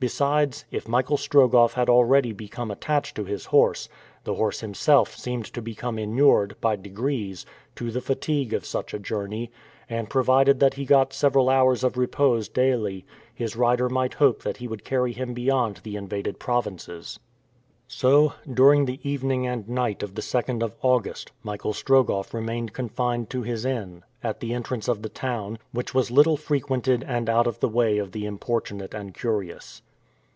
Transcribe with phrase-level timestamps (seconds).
[0.00, 3.86] Besides, if Michael Strogoff had already become attached to his horse,
[4.24, 7.44] the horse himself seemed to become inured, by degrees,
[7.76, 9.50] to the fatigue of such a journey,
[9.90, 14.56] and provided that he got several hours of repose daily, his rider might hope that
[14.56, 17.20] he would carry him beyond the invaded provinces.
[17.86, 23.28] So, during the evening and night of the 2nd of August, Michael Strogoff remained confined
[23.28, 27.46] to his inn, at the entrance of the town; which was little frequented and out
[27.46, 29.82] of the way of the importunate and curious.